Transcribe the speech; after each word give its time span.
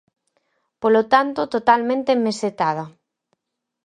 Polo 0.81 1.03
tanto, 1.13 1.41
totalmente 1.55 2.11
mesetada. 2.25 2.85